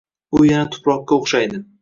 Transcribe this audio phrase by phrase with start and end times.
[0.37, 1.63] U yana tuproqqa o‘xshaydi.